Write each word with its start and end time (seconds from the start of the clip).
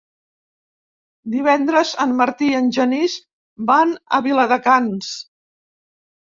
Divendres 1.33 1.91
en 2.07 2.15
Martí 2.23 2.49
i 2.55 2.57
en 2.61 2.73
Genís 2.79 3.19
van 3.71 3.95
a 4.21 4.25
Viladecans. 4.31 5.15